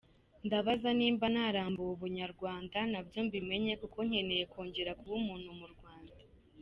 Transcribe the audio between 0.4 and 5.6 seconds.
Ndabaza niba narambuwe Ubunyarwanda nabyo mbimenye kuko nkeneye kongera kuba umuntu